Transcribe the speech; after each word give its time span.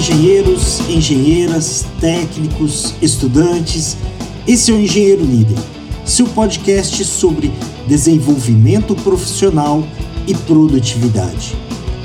engenheiros, 0.00 0.80
engenheiras, 0.88 1.84
técnicos, 2.00 2.94
estudantes. 3.02 3.98
Esse 4.48 4.70
é 4.70 4.74
o 4.74 4.80
Engenheiro 4.80 5.22
Líder, 5.22 5.58
seu 6.06 6.26
podcast 6.26 7.04
sobre 7.04 7.52
desenvolvimento 7.86 8.94
profissional 8.94 9.84
e 10.26 10.34
produtividade. 10.34 11.54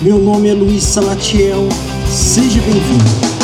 Meu 0.01 0.19
nome 0.19 0.49
é 0.49 0.53
Luiz 0.53 0.83
Salatiel, 0.83 1.69
seja 2.05 2.59
bem-vindo. 2.59 3.34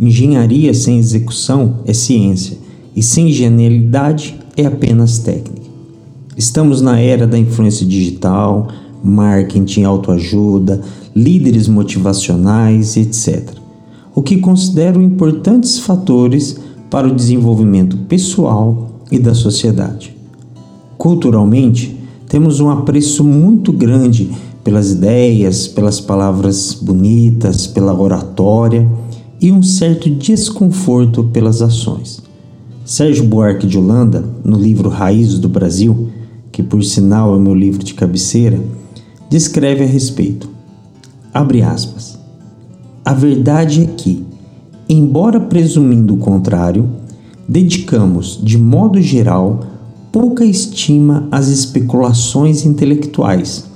Engenharia 0.00 0.72
sem 0.72 0.98
execução 0.98 1.80
é 1.84 1.92
ciência, 1.92 2.56
e 2.96 3.02
sem 3.02 3.30
genialidade 3.30 4.34
é 4.56 4.64
apenas 4.64 5.18
técnica. 5.18 5.68
Estamos 6.38 6.80
na 6.80 6.98
era 6.98 7.26
da 7.26 7.36
influência 7.36 7.84
digital, 7.84 8.68
marketing, 9.04 9.82
autoajuda, 9.82 10.80
líderes 11.14 11.68
motivacionais, 11.68 12.96
etc. 12.96 13.46
O 14.14 14.22
que 14.22 14.38
considero 14.38 15.02
importantes 15.02 15.80
fatores 15.80 16.56
para 16.88 17.06
o 17.06 17.14
desenvolvimento 17.14 17.98
pessoal 18.08 19.02
e 19.12 19.18
da 19.18 19.34
sociedade. 19.34 20.15
Culturalmente, 20.98 21.96
temos 22.28 22.60
um 22.60 22.70
apreço 22.70 23.22
muito 23.22 23.72
grande 23.72 24.30
pelas 24.64 24.90
ideias, 24.90 25.68
pelas 25.68 26.00
palavras 26.00 26.74
bonitas, 26.74 27.66
pela 27.66 27.94
oratória 27.94 28.86
e 29.40 29.52
um 29.52 29.62
certo 29.62 30.10
desconforto 30.10 31.24
pelas 31.24 31.62
ações. 31.62 32.20
Sérgio 32.84 33.24
Buarque 33.24 33.66
de 33.66 33.78
Holanda, 33.78 34.24
no 34.44 34.56
livro 34.56 34.88
Raízes 34.88 35.38
do 35.38 35.48
Brasil, 35.48 36.08
que 36.50 36.62
por 36.62 36.82
sinal 36.82 37.36
é 37.36 37.38
meu 37.38 37.54
livro 37.54 37.84
de 37.84 37.94
cabeceira, 37.94 38.58
descreve 39.28 39.84
a 39.84 39.86
respeito. 39.86 40.48
Abre 41.32 41.62
aspas. 41.62 42.18
A 43.04 43.12
verdade 43.12 43.82
é 43.82 43.86
que, 43.86 44.24
embora 44.88 45.38
presumindo 45.38 46.14
o 46.14 46.18
contrário, 46.18 46.88
dedicamos, 47.48 48.40
de 48.42 48.56
modo 48.56 49.00
geral, 49.00 49.60
pouca 50.18 50.46
estima 50.46 51.28
às 51.30 51.48
especulações 51.48 52.64
intelectuais, 52.64 53.66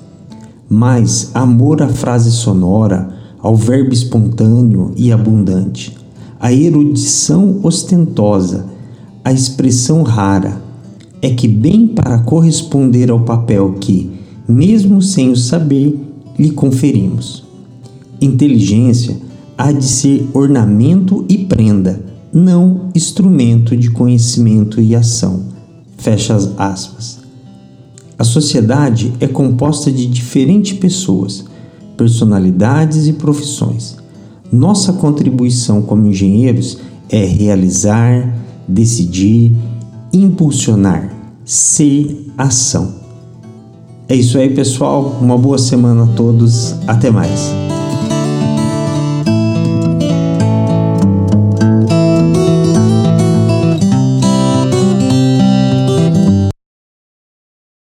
mais 0.70 1.30
amor 1.34 1.82
à 1.82 1.88
frase 1.90 2.30
sonora, 2.30 3.10
ao 3.38 3.54
verbo 3.54 3.92
espontâneo 3.92 4.90
e 4.96 5.12
abundante, 5.12 5.94
à 6.40 6.50
erudição 6.50 7.60
ostentosa, 7.62 8.64
à 9.22 9.30
expressão 9.30 10.02
rara, 10.02 10.62
é 11.20 11.28
que, 11.28 11.46
bem 11.46 11.86
para 11.88 12.20
corresponder 12.20 13.10
ao 13.10 13.20
papel 13.20 13.74
que, 13.78 14.10
mesmo 14.48 15.02
sem 15.02 15.28
o 15.28 15.36
saber, 15.36 15.94
lhe 16.38 16.52
conferimos. 16.52 17.44
Inteligência 18.18 19.14
há 19.58 19.70
de 19.72 19.84
ser 19.84 20.26
ornamento 20.32 21.22
e 21.28 21.36
prenda, 21.36 22.00
não 22.32 22.88
instrumento 22.94 23.76
de 23.76 23.90
conhecimento 23.90 24.80
e 24.80 24.96
ação 24.96 25.59
Fecha 26.00 26.34
as 26.34 26.50
aspas. 26.58 27.18
A 28.18 28.24
sociedade 28.24 29.12
é 29.20 29.26
composta 29.26 29.92
de 29.92 30.06
diferentes 30.06 30.78
pessoas, 30.78 31.44
personalidades 31.96 33.06
e 33.06 33.12
profissões. 33.12 33.96
Nossa 34.50 34.94
contribuição 34.94 35.82
como 35.82 36.06
engenheiros 36.06 36.78
é 37.10 37.24
realizar, 37.24 38.34
decidir, 38.66 39.54
impulsionar, 40.12 41.14
ser 41.44 42.32
ação. 42.36 42.94
É 44.08 44.14
isso 44.16 44.38
aí, 44.38 44.48
pessoal. 44.54 45.18
Uma 45.20 45.36
boa 45.36 45.58
semana 45.58 46.04
a 46.04 46.06
todos. 46.08 46.74
Até 46.86 47.10
mais. 47.10 47.69